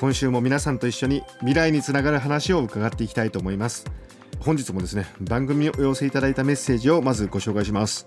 [0.00, 3.84] 今週も皆さんと一緒に未来につながる話を伺っていきたいと思います。
[4.38, 8.06] 本日もですね番組にお寄せいただいたメッセージをまずご紹介します。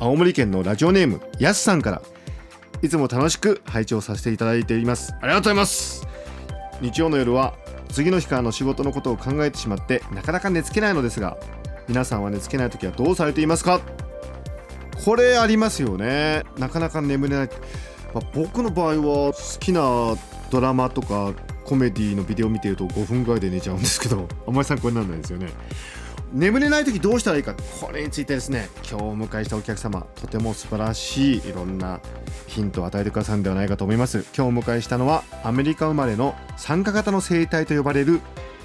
[0.00, 2.02] 青森県のラジオネームやすさんから。
[2.82, 5.14] いつも楽しく拝聴させていただいています。
[5.20, 6.08] ありがとうございます。
[6.80, 7.54] 日曜の夜は
[7.92, 11.38] 次の日からの仕事のことを考えてしまってなかなか寝つけないのですが
[11.86, 13.80] 皆さんは寝つけない時はどうされていますか？
[15.04, 16.42] これありますよね。
[16.58, 17.48] なかなか眠れない、
[18.12, 20.16] まあ、僕の場合は好きな
[20.50, 21.32] ドラマとか
[21.64, 25.48] コメディのビデオ見てると5分ぐらいで寝ちゃうんですけど あんまり参考にならないですよね。
[26.32, 32.00] 眠れない時どうしたらいいかこれについてですね今日お迎えしたお客様とても素晴らしいいろんな
[32.46, 34.26] ヒントを与えてくださるんではないかと思います。
[34.36, 38.20] 今日お迎えしたのはアメリカ生まれの参加型の生態と呼ばれる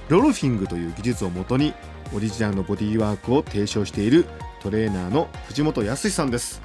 [0.10, 1.74] ロルフィングという技術をもとに
[2.14, 4.26] オリジナルのボディーワークを提唱している
[4.62, 6.62] トレーナーの藤本康さんです。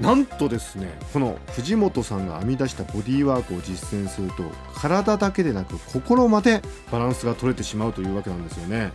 [0.00, 4.42] なんとですねこの藤本さんが編み出したボディーワークを実践すると
[4.74, 8.92] 体だけでなく心までバランスが取れてしまうというわけなんですよね。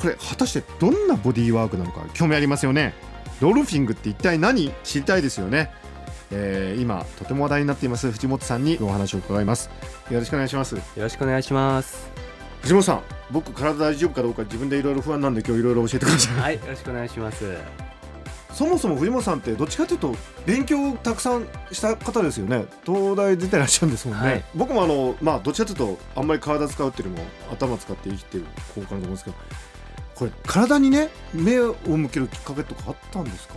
[0.00, 2.94] これ果たしてどんなボディーワークなのか興味ありますよね。
[3.40, 4.72] ロルフィングって一体何？
[4.84, 5.72] 知りたいですよね。
[6.30, 9.70] えー、今とても話題になっています藤本さんにお話を伺います。
[10.10, 10.76] よろしくお願いします。
[10.76, 12.10] よろしくお願いします。
[12.62, 16.34] 藤本さん僕体大丈夫かどうか自分でいろいろ不安なんで今日いろいろ教えてください。
[16.34, 17.87] はいよろしくお願いします
[18.58, 22.66] そもそも藤本さんってどっちかというと勉強をたくさんした方ですよね。
[22.84, 29.36] 東大出てらっしゃるんですもんね、はい、僕もあのまあどっちかというとあんまり体使うっていうよりも頭使って生きてる方かなと思うんですけど
[30.16, 33.54] これ体にね目を向けるきっかけとかあったんですか？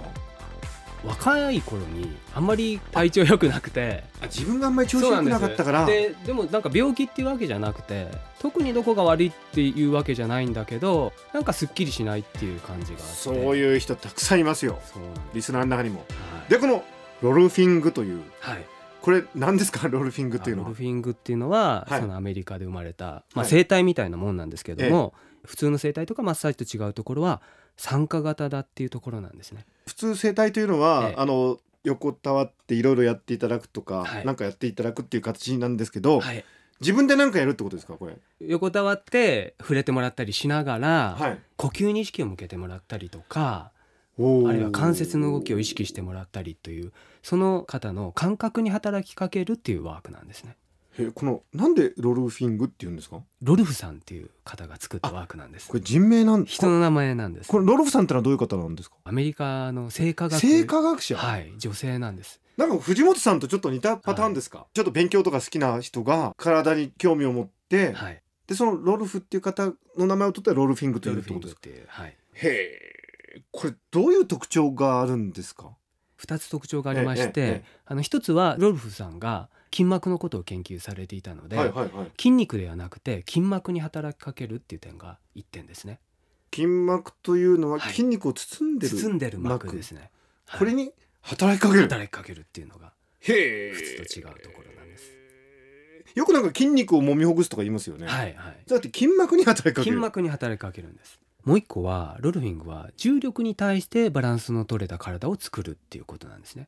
[1.04, 4.04] 若い頃にあんまり体調良くなくて。
[4.22, 5.86] あ自分があんまり調子良くなかったから。
[5.86, 8.08] ででもなんか病気っていうわけじゃなくて
[8.40, 14.80] 特にどこが悪いっていうわけじゃないんだけどなんかすっきりしないっていう感じがそういう人たくさんいますよ。
[15.34, 16.06] リスナーの中にも、は
[16.48, 16.84] い、でこの
[17.22, 18.66] ロルフィングという、はい、
[19.02, 19.88] これ何ですか？
[19.88, 20.70] ロルフィングっていうのは。
[20.70, 25.14] ロルフィングっていうのは、はい、そのアメリカで生まれた、まあ、生態みたいなもんなんですけども、
[25.46, 27.42] 普通の生態とかマッサージと違うところは
[27.78, 29.66] 参加型だっていうところなんですね。
[29.88, 36.46] 普通整体というのは、ええ、あの横たわっていろいろやっていただくとか、はい、なんかやっていただくっていう形なんですけど、はい、
[36.80, 38.18] 自分で何かやるってことですかこれ？
[38.40, 43.72] 横たわって触れてもらったりしながら、はい、呼吸に意識を向けてもらったりとか
[44.20, 44.22] あ
[44.52, 46.92] るいは関節の動きを意識してもらったりという
[47.24, 50.56] その方の感覚に働きかけるっていうワークなんですね。
[50.98, 53.22] えこのなんでロルフィングっていうんですか？
[53.42, 55.68] ロルフさんっていう方が作ったワークなんです。
[55.68, 57.50] これ人名なん人の名前なんです。
[57.50, 58.98] これロルフさんってのはどういう方なんですか？
[59.04, 61.18] アメリカの生化学生化学者？
[61.18, 62.42] はい女性なんです。
[62.58, 71.54] なんか藤本さんとちょっと似たパターンですか、はい、ちょっと勉強とか好きな人が体に興味を持って、はい、でそのロルフっていう方の名前を取ってロルフィングというってことで。
[71.54, 72.50] すかはい、へ
[73.38, 75.72] えこれどういう特徴があるんですか
[76.20, 81.58] ？2つ特徴がありまして、えええ、あの1つはロルフさんが筋膜のことを研究されていたので、
[82.18, 86.00] 筋肉ではなくて筋膜に働きかけるっていう点が1点ですね。
[86.54, 90.12] 筋膜というのは筋肉を包んでる、はい、包んでる膜ですね、
[90.46, 91.84] はい、これに働きかける。
[91.84, 95.12] 働きかけるっていうのがへ普通と違うところなんです。
[96.14, 98.08] よくなんか筋肉を揉みほぐすとか言いますよね。
[98.08, 98.58] はいはい。
[98.68, 99.84] だって筋膜に働きかける。
[99.86, 101.20] 筋膜に働きかけるんです。
[101.44, 106.68] もう一個はロルフィングは重力に対してバランスの取れた体を作るっていうことなんですね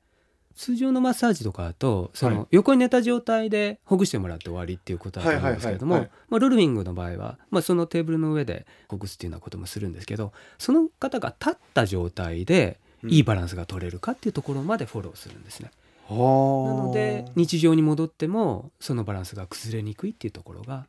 [0.56, 15.72] 通常のマッサージとかだとその横に寝た状態でほぐしてもらって終わりっていうことだと思うんですけれどもロルフィングの場合は、まあ、そのテーブルの上でほぐすっていうようなこともするんですけどその方が立った状態でいいバランスが取れるかっていうところまでフォローするんですね。
[16.10, 20.86] なので日常に戻ってもそのバランスが崩れにくいっていうところが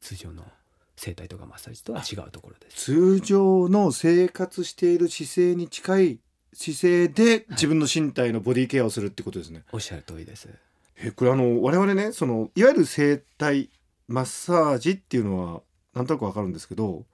[0.00, 0.42] 通常の
[0.96, 2.86] 整体とかマッサージとは違うところです。
[2.86, 6.18] 通常の生活している姿勢に近い
[6.56, 9.62] 姿勢で自分の身体のボディケアをするってことですね。
[9.72, 10.48] おっしゃる通りです。
[10.96, 13.68] えこれあの我々ねそのいわゆる整体
[14.08, 15.60] マッサージっていうのは
[15.94, 17.04] なんとなくわかるんですけど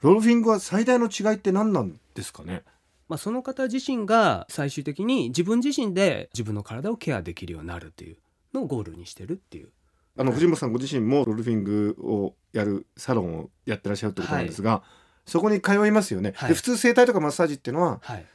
[0.00, 2.64] ロルフィングは最大の違いって何なんですかね？
[3.08, 8.16] まあ、その方自身が最終的に自分自身で自分の体をケアできるようになるっていう
[8.52, 9.68] のをゴールにしてるっていう。
[10.16, 14.84] あの藤本さんご自身もロルフィングをやるサロンをやってらっしゃるってことなんですが、は
[15.26, 18.26] い、そこに通いますよね、はい、で普通整体とかマッサージっていうのは、はい、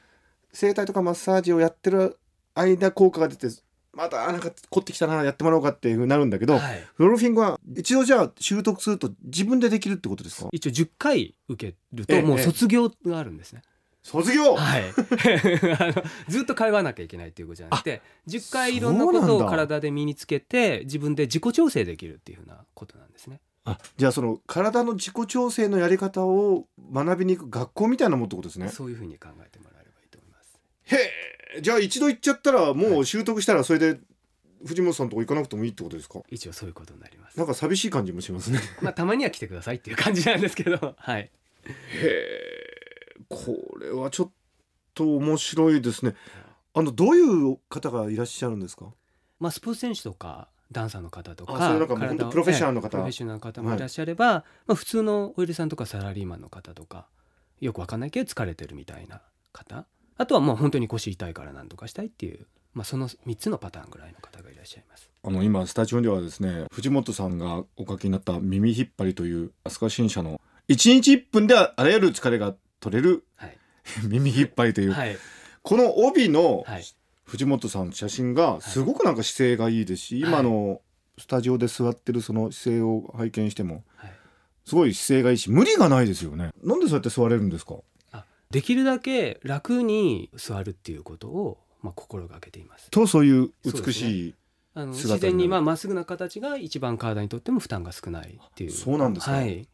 [0.52, 2.18] 整体とかマッサージをやってる
[2.56, 3.48] 間効果が出て
[3.94, 6.84] またなんか凝ってきたなやってもらおうかっていうふうになるんだけど、はい。
[6.98, 10.50] ロルフィングは一度じゃあ習得すると自分でできるってことですか？
[10.52, 13.62] 一応10回受けるええともう卒業があるんですね。
[14.04, 14.56] 卒業？
[14.56, 14.84] はい、
[15.80, 23.42] あのずっと通わなきゃいけないっていうことじゃなくて10回いろんなことを体で身につけて自分で自己調整できるっていうふうなことなんですね。
[23.66, 28.70] あじゃあその体の自己調整のやり方を学びに行く学校みたいなもんってことですね。
[28.70, 29.69] そういうふうに考えてもら
[30.92, 34.00] へえじゃあ一度行っちゃったらもう習得したらそれで
[34.66, 36.20] 藤本さんとこ行かなくてもいいってことですか？
[36.30, 37.38] 一応そういうことになります。
[37.38, 37.48] なん。
[37.48, 38.60] か寂しい感じもしますね。
[38.82, 41.22] まあたまには来てくださいっていう感じなんですけど、 はい。
[41.22, 41.32] へ
[42.04, 44.32] えこれはちょっ
[44.94, 46.16] と面白いですね。
[46.74, 48.88] あのどういう方がいらっしゃるんですか？
[49.40, 52.88] まあスポーツ選手とかダンサーの方とかあそういうなんか本当プロフェッショナルの方。
[52.88, 54.34] ええプロフェッショナルの方もいらっしゃれば、
[54.68, 57.08] まあ普通のお医者さんとかサラリーマンの方とか
[57.62, 59.22] よくわかんないけど疲れてるみたいな
[59.54, 59.86] 方
[60.20, 65.10] あとはもう本当に腰痛いから何とかしたいっていう、まあ、その3つのパターンぐらいの方がいらっしゃいます。
[65.24, 73.58] あの今スタジオにはですね藤本さんがお書きになった耳引っ張りという飛鳥新社の1日1分であらゆる疲れが取れるはい、
[74.08, 75.18] 耳引っ張りという、はい。
[75.62, 76.84] この帯のはい。
[77.24, 80.82] 藤本さんの写真がすごくなんか姿勢がいいですし、今の
[81.20, 84.12] スタジオで座ってるその姿勢を拝見してもはい。
[84.66, 86.50] すごい姿勢がいいし無理がないですよね。
[86.64, 87.76] なんでそうやって座れるんですか？
[87.76, 87.82] あ
[88.52, 92.90] できるだけ楽に座るっていうことを、まあ、心がけています。
[92.90, 94.36] とそういう美しい
[94.74, 98.72] あの自然にまあまっすぐな形が一番体にとっても負担が少ないっていう。
[98.72, 99.68] そうなんですかはい、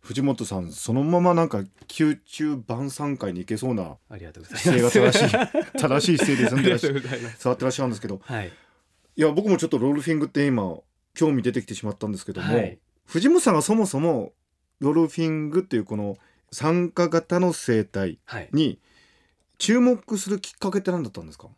[0.00, 1.64] 藤本さんそのままなんか
[1.98, 4.90] 宮中晩餐会に行けそうなありがとうございます。
[4.90, 7.44] 姿勢が正しい 正しい姿勢で住んでらっしゃありがとうございます。
[7.44, 8.52] 座ってらっしゃるんですけどはい。
[9.16, 10.76] いや僕もちょっとロールフィングって今
[11.14, 14.32] 興味出てきてしまったんですけども、はい藤本さんがそもそも
[14.80, 16.16] ロールフィングっていうこの
[16.54, 18.48] 参加型の生態はい。
[18.52, 18.78] に
[19.58, 21.48] 注目するきっかけって何だったんですか？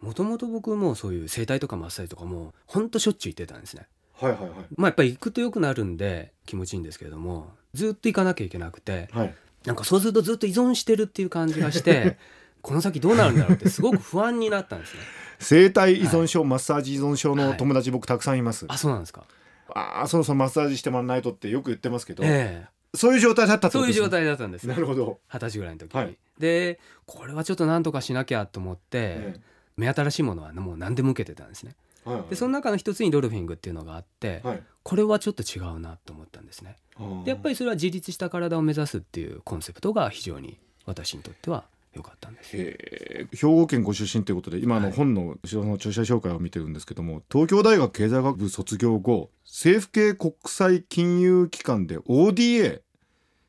[0.00, 3.86] もともと僕もそういう整体とかマッサージとかもほんとしょっちゅう行ってたんですね。
[4.14, 4.40] はいはい
[4.76, 9.34] まあやっぱり行くと良くなるんで気持ちいいんですけれどもずっと行かなきゃいけなくてはいはい
[9.64, 12.16] なんかそうするとずっと依存してるっていう感じがして
[12.62, 15.00] この先どうなるんだろうってすごく不安になったんですね。
[15.40, 19.24] 生体依存症、マッサージ依存症の友達僕たくさんいます、あそうなんですか。
[19.72, 24.66] ああそろそろマッサージしてもらわないとってよく言ってますけど、えそういう状態だったえそういう状態だったんです。
[24.66, 26.00] ねなるほど、二十歳ぐらいの時に。
[26.00, 26.16] はい。
[26.38, 29.40] でこれはちょっと何とかしなきゃと思って、え
[29.76, 31.74] 目新しいものはもう何でも受けてたんですね。
[32.06, 32.30] えはいはい。
[32.30, 34.62] でその中の一つにドルフィングっていうのがあって、はい。
[34.82, 36.76] これはちょっと違うなと思ったんですね。
[37.24, 41.64] でやっぱりそれは自立した体を目指すっていうコンセプトが非常に私にとっては
[41.94, 42.56] 良かったんです。
[42.56, 52.82] 兵庫県ご出身ということで今あの本の後ろの著者紹介を見てるんですけども東京大学経済学部卒業後政府系国際金融機関で ODA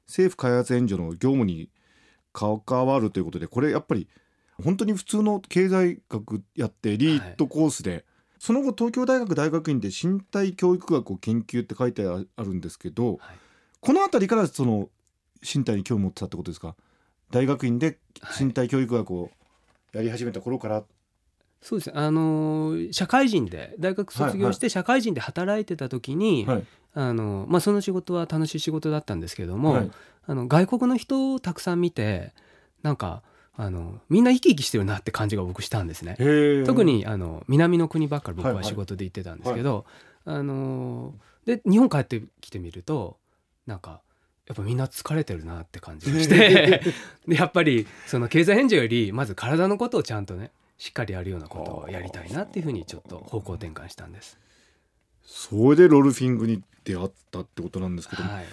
[0.08, 1.70] 政府開発援助の業務に
[2.34, 4.08] 関わるということでこれやっぱり
[4.64, 8.04] 本当に普通の経済学やってエリートコースで、
[8.40, 13.38] その後東京大学大学院で身体教育学を研究って書いてあるんですけど、はい。
[13.80, 14.90] この辺りからその
[15.42, 16.76] 身体に興味持ってたってことですか？
[17.32, 18.46] 大学院ではい。
[18.46, 19.32] 身体教育学を
[19.94, 20.84] やり始めた頃から、
[21.62, 21.94] そうですね。
[21.96, 26.64] あのー社会人で大学卒業して社会人で働いてた時に、はい。
[26.96, 29.92] あのまあ、その仕事は楽しい仕事だったんですけども、はい。
[30.26, 32.34] あの外国の人をたくさん見て
[32.84, 33.24] なんか
[33.56, 36.18] あのみんな生き生きしてるなって感じが僕したんですね。
[36.66, 38.54] 特にあの南の国ばっかり僕はい。
[38.56, 39.86] ははい仕事で行ってたんですけど、
[40.26, 41.14] あの
[41.46, 43.18] で日本帰ってきてみると
[43.66, 44.02] なんか
[44.50, 46.82] やっぱみんな疲れてるなって感じがして。
[47.28, 54.40] でやっぱりその経済援助よりまず体のことをちゃんとねしっかりやるようなことをやりたいなっていうふうにちょっと方向転換したんです。
[55.24, 58.46] それでロルフィングに出会ったってことなんですけども、はい、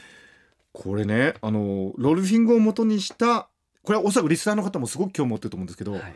[0.72, 3.48] これねあのロルフィングを元にした
[3.82, 6.14] これはおそらくリスナーの方もすごく興味持ってると思うんですけど、はい。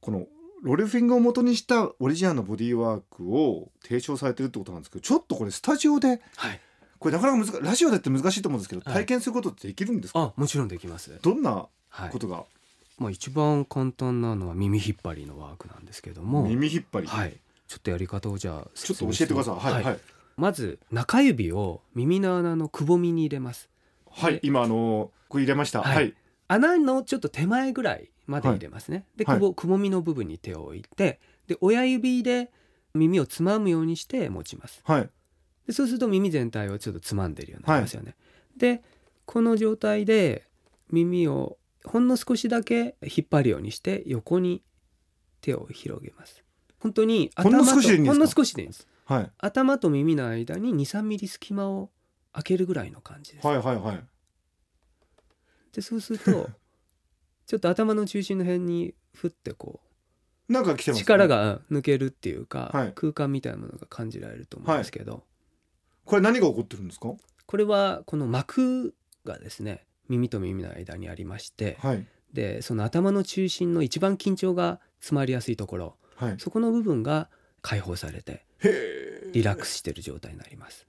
[0.00, 0.26] この
[0.62, 6.60] ロルフィングを元にしたオリジナルのボディーワークを提唱されてるってことなんですけどちょっとこれスタジオではい、
[6.98, 8.94] これなかなか難しいラジオでって難しいと思うんですけど、はい。
[8.94, 10.20] 体験することってできるんですか？
[10.20, 11.18] あもちろんできます。
[11.22, 12.44] どんなはいことが、
[12.98, 17.36] まあ、一番簡単なのは耳引っ張りのワークなんですけども、耳引っ張り、はい、
[17.68, 19.54] ちょっとやり方をじゃあちょっと教えてください。
[19.56, 19.98] はいはい、はい。
[20.36, 23.68] まず中指を耳の穴のくぼみに入れます。
[24.22, 25.82] で今あのこれ入れました。
[25.82, 25.96] はい。
[25.96, 26.14] はい。
[26.48, 29.36] 穴のちょっと手前ぐらいまで入れますね、ではい。
[29.38, 32.50] くぼくぼみの部分に手を置いてで親指で
[32.94, 34.80] 耳をつまむようにして持ちます。
[34.84, 35.10] はい
[35.66, 38.14] でそうすると耳全体をちょっとつまんでるようになりますよね、
[38.56, 38.82] で
[39.24, 40.44] この状態で
[40.90, 44.62] 耳をほんの少しだけ引っ張るようにして横に
[45.40, 46.42] 手を広げます。
[46.78, 48.12] 本当にほんの頭と少しでいいんですか？
[48.12, 48.86] ほんの少しでいいんです。
[49.04, 49.30] はい。
[49.38, 51.90] 頭と耳の間に23ミリ隙間を
[52.32, 54.04] 開けるぐらいの感じです、はいはいはい。
[55.72, 56.50] でそうすると
[57.46, 59.80] ちょっと頭の中心の辺にふってこ
[60.48, 62.92] うなんか来てます、ね、力がうん抜けるっていうか、はい。
[62.94, 65.24] 空間みたいなものが感じられると思うんですけど、
[66.06, 67.12] これ何が起こってるんですか？
[67.46, 68.94] これはこの膜
[69.24, 72.06] がですね耳と耳の間にありましてはい。
[72.32, 76.34] でその頭の中心の一番緊張が詰まりやすいところはい。
[76.38, 77.28] そこの部分が
[77.60, 78.44] 解放されて
[79.32, 80.86] リラックスしてる状態になります。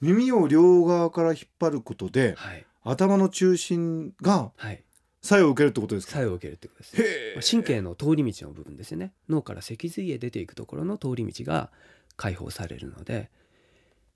[0.00, 4.82] 耳を両側から引っ張ることではい、頭の中心がはい、
[5.22, 6.14] 作用を受けるってことですか？
[6.14, 7.50] 作用を受けるってことです。
[7.50, 9.12] 神経の通り道の部分ですよね。
[9.28, 11.70] 脳から脊髄へ出ていくところの通り道が
[12.16, 13.30] 解放されるので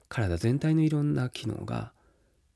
[0.08, 1.92] 体全体のいろんな機能が、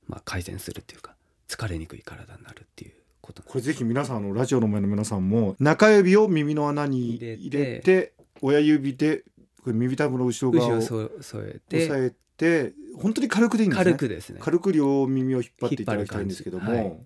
[0.06, 1.14] まあ、改善するっていうか
[1.48, 7.50] 疲れにくい体になるっていうことこれぜひ皆さんあのラジオの前の皆さんも中指を耳の穴に入れ入
[7.80, 9.24] て親指で
[9.62, 11.10] これ耳たぶの後ろ後側を添
[11.46, 13.84] えて押さえて本当に軽くでいいんですね。
[13.84, 14.40] 軽くですね。
[14.40, 17.04] 軽く両耳を引っ張っていただきたいんですけども、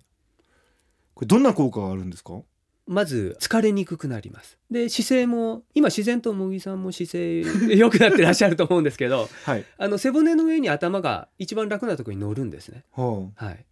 [1.13, 2.41] これどんな効果があるんですか？
[2.85, 4.57] まず疲れにくくなります。
[4.69, 7.41] で姿勢も今自然と茂木さんも姿勢
[7.75, 12.83] 良くなってらっしゃると思うんですけどはい、あの背骨の上に頭が一番楽なところに乗るんですね。
[12.91, 13.65] ははい、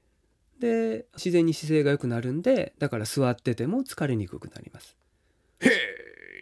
[0.60, 4.96] で自然に姿勢が良くなるんでだから座ってても疲れにくくなります。
[5.62, 5.70] あ、へ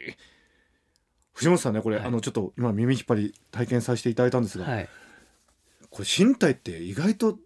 [0.10, 0.18] え。
[1.34, 2.06] 藤本さんねこれ、はい。
[2.06, 4.90] あのちょっと今耳引っ張り体験させていただいたんですが、はい。
[5.90, 7.40] これ身体って意外と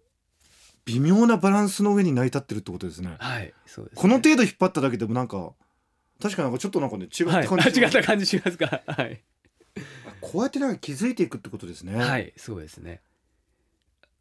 [0.86, 3.16] 微妙なバランスの上に成り立ってるってことですね。
[3.18, 5.52] はいそうですね、この程度引っ張っただけでもなんか
[6.20, 8.82] 確かなんかちょっとなんかね違ったはい、感じ、あ違った感じしますか？
[8.86, 9.22] はい、
[10.20, 13.00] こうやってなんか気づいていくってことですね、はい、そうですね。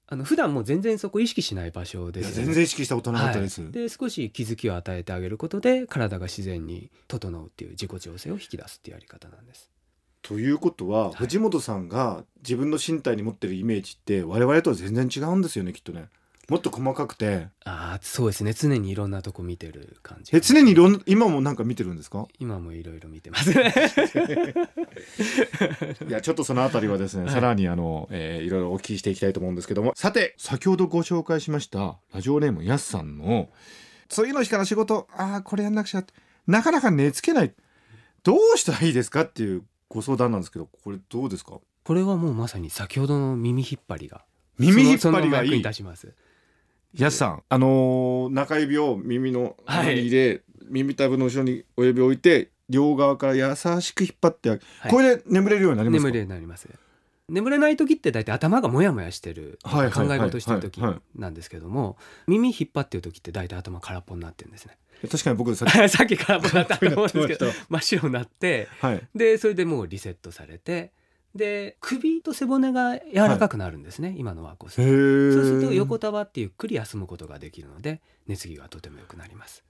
[0.05, 2.25] あの普段もう全然そこ意識しない場所です。
[2.25, 9.71] よね全然意識したことなかったです、はい、で少し気づきを与えてあげることで体が自然に整うっていう自己調整を引き出すっていうやり方なんです。
[10.21, 11.15] ということは、い。
[11.15, 16.09] 藤本さんが自分の身体に持ってるイメージって我々とは全然違うんですよねきっとね
[16.49, 17.47] もっと細かくて。
[17.63, 18.53] ああそうですね。
[18.53, 20.35] 常にいろんなとこ見てる感じ。
[20.35, 22.27] え常にいろん今もなんか見てるんですか？
[22.39, 23.51] 今もいろいろ見てます。
[23.53, 23.73] ね
[26.07, 27.33] いやちょっとそのあたりはですね、はい。
[27.33, 29.93] さらにあの、えーいろいろお聞きしていきたいと思うんですけども。
[29.95, 33.49] さて先ほどご紹介しましたラジオネームやすさんの
[34.09, 36.13] 次の日から仕事ああこれやんなくちゃって
[36.45, 37.53] なかなか寝つけない。
[38.23, 41.59] どうしたらいいですかっていうご相談なんですけどこれどうですか？
[41.85, 44.23] これはもうまさに先ほどの耳引っ張りが
[44.57, 45.47] 耳引っ張りがいい。
[45.47, 46.13] その役に立ちます
[46.95, 47.43] やすさん。
[47.49, 54.59] あのー中指を耳の穴に入れ、耳たぶの後ろに親指を置いて両側から優しく引っ張って、
[54.89, 56.07] これで眠れるようになりますか？
[56.07, 56.69] 眠れるようになります。
[57.29, 61.95] 眠れない時って大体頭がモヤモヤしてるはいはい考え事してる時はいはいなんですけども
[62.27, 64.77] 耳引っ張ってる時って大体頭空っぽになってるんですね。
[65.09, 69.01] 確かに僕さっき さっき空っぽだったと思うんですけど 真っ白になってはい。
[69.15, 70.91] でそれでもうリセットされて
[71.35, 79.63] で首と背骨が柔らかくなるんですね、今のワークをすへるえそうすると横たわってゆっくり休むことができるので寝つきがとても良くなります。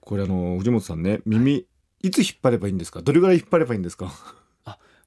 [0.00, 1.66] これあの藤本さんね耳、
[2.02, 3.02] い、つ引っ張ればいいんですか？
[3.02, 4.12] どれぐらい引っ張ればいいんですか？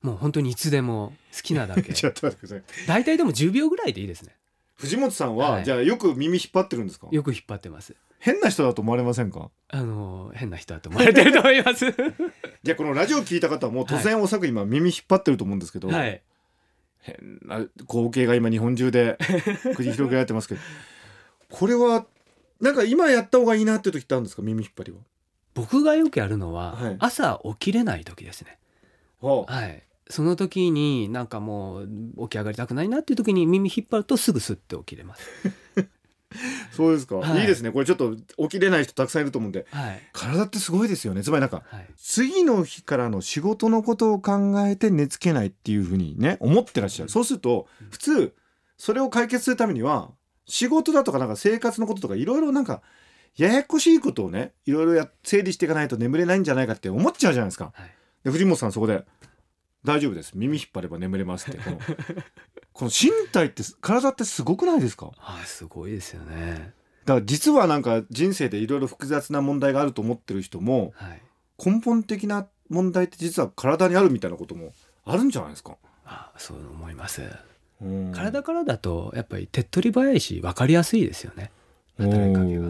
[0.03, 1.93] もう本当にいつでも好きなだけ。
[2.88, 4.36] 大体でも10秒ぐらいでいいですね
[4.75, 5.65] 藤本さんは、はい。
[5.65, 7.07] じゃあよく耳引っ張ってるんですか？
[7.11, 7.95] よく引っ張ってます。
[8.19, 9.49] 変な人だと思われませんか？
[9.69, 11.85] あの変な人だと思われてると思います。
[12.63, 16.21] じゃあこのラジオ聞いた方はもう突然おそらく今耳引っ張ってると思うんですけど、はい。
[16.99, 19.17] 変な光景が今日本中で
[19.75, 20.61] 繰り広げられてますけど。
[21.49, 22.07] これは
[22.61, 24.41] なんか今やった方がいいなっていう時ってあるんですか？
[24.41, 24.99] 耳引っ張りは。
[25.53, 26.95] 僕がよくやるのは、はい。
[26.99, 28.57] 朝起きれない時ですね。
[29.21, 29.83] ははい
[30.13, 31.88] その時になんかもう
[32.27, 35.27] 起き上がりたくないなっていう時に耳引っ張るとすぐスッて起きれます。
[36.72, 37.41] そうですか、はい。
[37.41, 37.72] い、いですね。
[37.72, 39.65] これちょっと起きれない人たくさんいると思うんで。
[39.72, 40.01] はい。
[40.13, 41.24] 体ってすごいですよね。
[41.24, 41.88] つまりなんかはい。
[41.98, 47.10] 次の日からの仕事のことを考えて寝つけないっていうふうにね思ってらっしゃる。
[47.10, 48.36] そうすると普通
[48.77, 50.12] それを解決するためには
[50.46, 52.84] 仕事だとかなんか生活のこととかいろいろなんか
[53.36, 57.72] ややこしいことをねいろいろや整理していかないと眠れないんじゃないかって思っちゃうじゃないですか。
[57.74, 57.91] はい。
[58.24, 59.05] で藤本さんそこで
[59.85, 60.31] 「大丈夫です。
[60.35, 61.59] 耳引っ張れば眠れます」って。
[61.59, 61.77] この
[62.73, 65.11] この身体って体ってすごくないですか？
[65.17, 66.73] はいすごいですよね。
[67.05, 71.21] だから実はなんか人生でいろいろ複雑な問題があると思ってる人もはい。
[71.63, 74.73] 根本的な問題って実は体にあるみたいなことも
[75.05, 75.77] あるんじゃないですか？
[76.05, 77.21] あそう思います。
[77.81, 78.11] うん。
[78.13, 81.51] 体からだとやっぱり手っ取り早いし分かりやすいですよね。
[81.97, 82.67] 働きかけが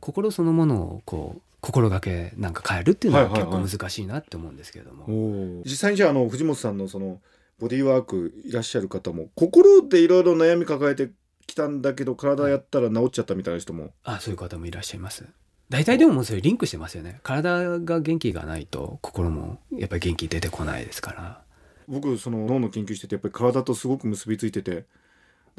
[0.00, 3.68] 心そのものをこう心がけなんか変えるっていうのは結はいはいはい。
[3.68, 5.62] 構難しいなって思うんですけれども、おー。
[5.64, 7.20] 実際にじゃああの藤本さんのその
[7.58, 11.10] ボディーワークいらっしゃる方も心でいろいろ悩み抱えて
[11.46, 15.24] きたんだけど体やったら治っちゃったみたいな人も、あそういう方もいらっしゃいます。
[15.68, 17.18] 大体でももうそれリンクしてますよね。
[17.24, 21.42] 体が元気がないと心もやっぱり元気出てこないですから。
[21.88, 24.84] 僕その脳の研究しててやっぱり体とすごく結びついてて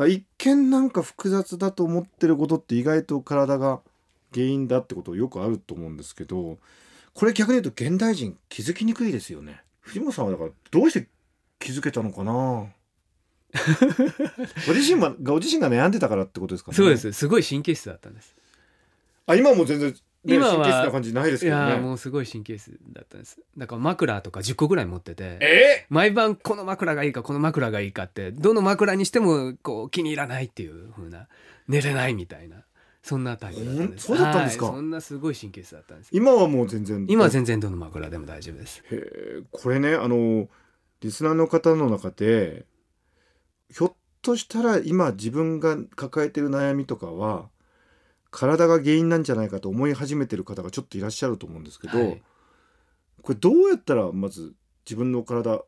[0.08, 3.82] 一見なんか複雑だと思ってることって意外と体が
[4.34, 6.58] 原因だってことよくあると思うんですけど
[7.14, 9.62] これ逆に言うと現代人気づきにくいですよね。
[9.82, 11.08] 藤本さんはだからどうして
[11.60, 12.68] 気づけたのかな？
[14.68, 16.78] ご自身はご自身が悩んでたからってことですかね？
[16.78, 17.12] そうです。
[17.14, 18.36] すごい神経質だったんです。
[19.26, 21.72] あ今はもう全然、ね、今は神経質な感じないですいけどね。
[21.72, 23.40] やーもうすごい神経質だったんです。
[23.58, 25.86] だから枕とか10個ぐらい持っててえ？
[25.90, 31.28] 毎晩この枕がいいかこの枕がいいかってどの枕にしてもこう気に入らないっていう風な
[31.68, 32.64] 寝れないみたいな
[33.08, 34.08] そんなタイプだったんです。
[34.08, 34.66] そうだったんですか？
[34.66, 37.06] はいそんなすごい神経質だったんです今はもう全然。
[37.10, 38.84] 今は全然どの枕でも大丈夫です。
[38.92, 38.96] へ
[39.42, 40.50] えこれねあの
[41.00, 42.66] リスナーの方の中で
[43.72, 47.50] ひょっとしたら今自分が抱えてる悩みとかは
[48.30, 52.22] 体が原因なんじゃないかと思い始めてる方がちょっといらっしゃると思うんですけど、はい。
[53.22, 54.54] これどうやったらまず
[54.86, 55.62] 自分の体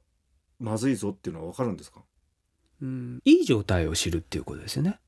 [0.60, 2.02] まずいぞっていうのは分かるんですか、
[2.82, 4.90] うんいい状態を知るっていうことですよね。
[4.90, 5.00] は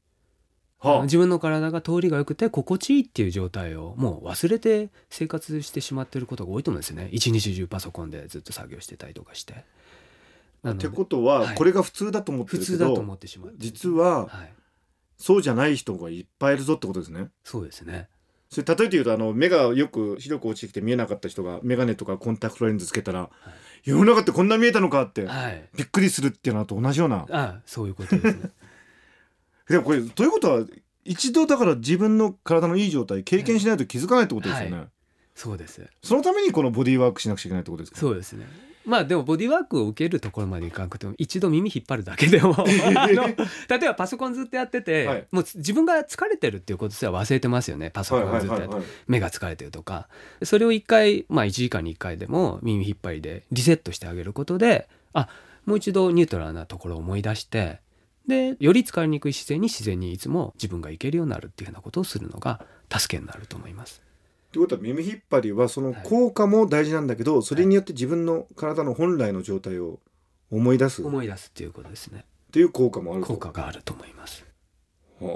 [1.04, 7.10] 自分の体が通りが良くて心地いいっていう状態をもう忘れて生活してしまってることが多いと思うんですよね。
[7.12, 9.66] 一日中パソコンでずっと作業してたりとかして。
[10.68, 11.56] ってことははい。
[11.56, 14.54] これが普通だと思ってるけど、普通だと思ってしまう実ははい。
[15.18, 17.30] そうじゃない人がいっぱいいるぞってことですね。
[17.44, 18.08] そうですね。
[18.50, 23.30] それ例えて言うとあの目がよく視力落ちてきて見えなかった人が眼鏡とかコンタクトレンズつけたら、
[23.84, 25.70] 世の中ってこんな見えたのかってはい。
[25.78, 27.28] びっくりするっていうのと同じような。
[27.30, 28.50] あそういうことですね
[29.72, 30.66] でもこれということは
[31.04, 34.86] 一度だから自分の体のいい状態経験しないと気づかないってことですよね、は
[35.34, 35.88] そうです。
[36.04, 38.00] そのためにこのボディーワークしなくちゃいけないってことですか？
[38.00, 38.46] そうですね。
[38.86, 45.28] まあでもボディワークを受けるところまでいかなくても一度耳引っ張るだけでも 例えばパソコンずっとやってて、はい。
[45.32, 47.92] もう自分が疲れてるっていうことすら忘れてますよね。
[47.92, 50.08] パソはいコンずっとやって、はいはいはい目が疲れてるとか。
[50.44, 55.28] それを一回まあ1時間に1回でも耳引っ張りでリセットしてあげることであ
[55.66, 57.80] もう一度ニュートラルなところを思い出して
[58.32, 64.02] でより疲れにくい姿勢に自然にいつも自分がいけるようになるっていうようなことをするのが助けになると思います。
[64.50, 70.00] ってことは耳引っ張りはその効果も大事なんだけど、それによって自分の体の本来の状態を
[70.50, 71.04] 思い出す。
[71.04, 72.26] っ思い出すっていうことですね。
[72.52, 74.46] ていう効果もあると効果があると思います。
[75.20, 75.30] は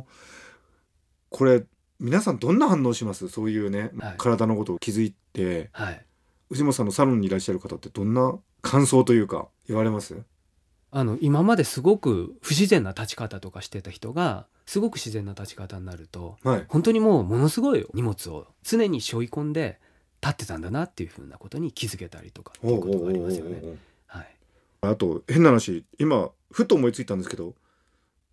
[0.00, 0.08] あ。
[1.30, 1.64] これ
[2.00, 3.28] 皆さんどんな反応します？
[3.28, 4.14] そういうね、はい。
[4.16, 5.68] 体のことを気づいて。
[5.72, 6.04] はい。
[6.48, 10.16] 藤本さんのサロンにいらっしゃる方ってどんな感想というか言われます？
[10.90, 16.64] あの今まですごく不自然な立ち方とかしてた人がすごく自然な立ち方になるとはい。
[16.68, 19.80] 本当にもうものすごい荷物を常に背負い込んで
[20.20, 23.62] 立ってたんだなっていうふうなことに気づけたりとかっていうことがありますよね。
[24.06, 24.34] はい、
[24.82, 27.54] あと変な話今ふと思いついたんですけど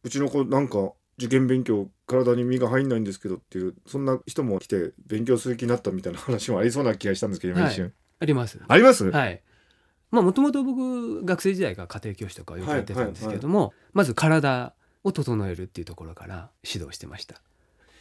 [0.03, 7.71] うちの子なんか受験勉強体に身が入んないんですけどっていうそんな人も来て勉強する気になったみたいな話もありそうな気がしたんですけど今はい。
[7.71, 8.59] 一瞬、あります。
[8.67, 9.41] あります、はい。
[10.11, 17.41] まあもともと僕学生時代が家庭教師とかをよくやってたんですけれども、まず体を整えるっていうところから指導してました。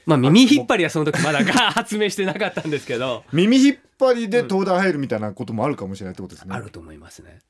[0.07, 7.41] まあ耳引っ張りはその時まだ 発明してなかったんですけど、耳引っ張りで東大入るみたいなこともあるかもしれないってことですね、あると思いますね。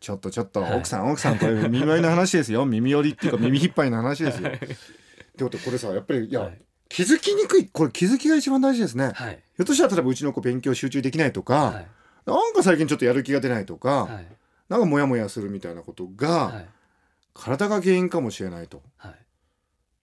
[0.00, 0.78] ちょっとちょっと、はい。
[0.78, 2.66] 奥さん奥さんこれ耳寄りの話ですよ。
[2.66, 4.48] 耳寄りっていうか耳引っ張りの話ですよ。
[4.48, 6.60] ってことこれさやっぱりいや、はい。
[6.88, 9.42] 気づきにくいこれ気づきが一番大事ですね、はい。
[9.56, 11.86] ひょっとしたら例えばうちの子勉強集中できないとか、はい。
[12.26, 14.26] なんか最近ちょっとやる気が出ないとか、はい。
[14.68, 16.66] なんかモヤモヤするみたいなことが、はい。
[17.34, 19.10] 体が原因かもしれないとは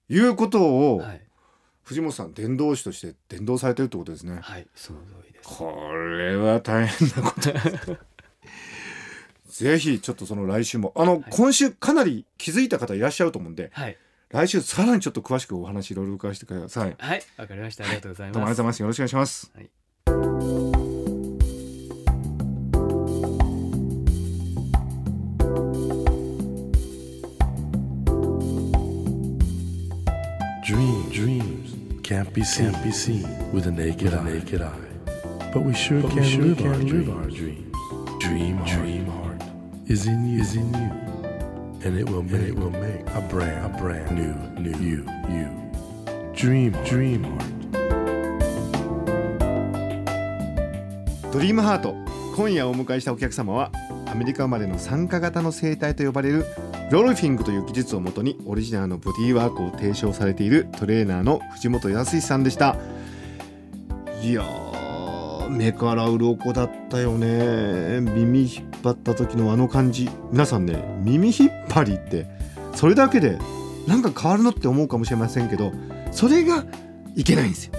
[0.10, 0.14] い。
[0.14, 1.22] いうことを、はい。
[1.84, 4.68] 藤本さん伝道師として伝道されてるってことですね、はい。
[4.76, 5.50] その通りです。
[5.50, 7.52] これは大変なこと
[9.52, 13.98] ぜひちょっとその来週もあの、今週かなり気づいた方いらっしゃると思うんではい。
[14.30, 17.24] 来週さらにちょっと詳しくお話いろいろ伺わせてくださいはい。
[17.38, 17.84] わかりました。
[17.84, 18.74] ありがとうございどうもありがとうございます。
[18.74, 20.61] ますよろしくお願いします、はい
[32.32, 34.24] can't be seen, can't be seen with a naked, eye.
[34.24, 34.72] naked eye.
[35.54, 37.76] But we sure can, sure live, our live our dreams.
[38.22, 39.42] Dream, heart, dream heart
[39.88, 40.92] is in you, is in you,
[41.84, 45.50] and it will make, it will make a brand, a brand new, new you, you.
[46.34, 47.48] Dream, dream heart.
[51.34, 51.96] ドリームハート
[52.36, 53.72] 今夜お迎えしたお客様は
[54.06, 56.46] アメリカ生まれの参加型の生態と呼ばれる
[56.92, 62.76] ロルフィングという技術をもとにオリジナルのボディーワークを提唱されているトレーナーの藤本康さんでした。
[64.22, 68.02] いやー目から鱗だったよね。
[68.02, 70.10] 耳引っ張った時のあの感じ。
[70.34, 72.28] 皆さんね耳引っ張りって
[72.76, 73.40] それだけで
[73.88, 75.72] なんか変わるのって思うかもしれませんけど
[76.12, 76.66] それが
[77.16, 77.74] いけないんですよ。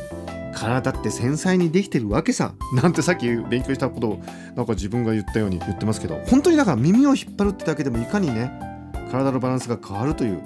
[0.55, 2.55] 体って繊細にできてるわけさ。
[2.73, 4.23] なんてさっき勉強したことを
[4.57, 8.72] なんか自分が言ったように言ってますけど本当にだから耳を引っ張るってだけでもいかにね
[9.13, 10.41] 体のバランスが変わるという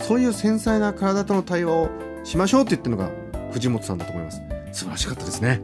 [0.00, 1.88] そういう繊細な体との対話を
[2.24, 3.10] しましょうって言ってるのが
[3.52, 4.42] 藤本さんだと思います。
[4.72, 5.62] 素晴らしかったですね。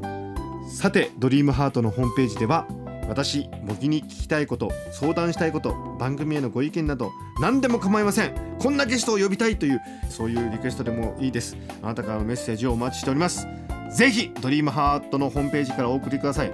[0.73, 2.67] さてドリームハートのホームページでは
[3.09, 8.35] 私模擬に聞きたいこと相談したいこと番組へのご意見など何でも構いません。
[8.59, 11.57] こんなゲストを呼びたいというそういうリクエストでもいいです。
[11.83, 13.47] あなたからのメッセージをお待ちしております。
[13.95, 16.53] ぜひドリームハートのホームページからお送りください。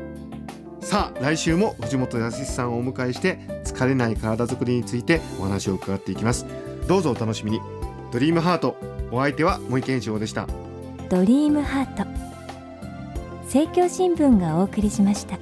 [0.80, 3.38] さあ来週も藤本康さんをお迎えして
[3.80, 6.44] 疲れない体づくりについてお話を伺っていきます。
[6.86, 7.60] どうぞお楽しみに。
[8.12, 8.76] ドリームハート
[9.10, 10.46] お相手は森健一郎でした。
[11.08, 12.04] ドリームハート。
[13.44, 15.38] 政教新聞がお送りしました。